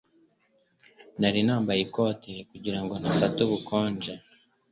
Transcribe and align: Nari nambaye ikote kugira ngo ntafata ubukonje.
Nari 1.19 1.39
nambaye 1.47 1.79
ikote 1.87 2.33
kugira 2.49 2.79
ngo 2.83 2.93
ntafata 3.01 3.39
ubukonje. 3.47 4.13